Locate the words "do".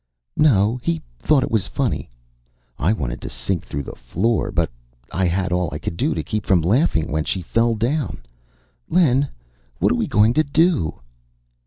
5.95-6.15, 10.43-11.01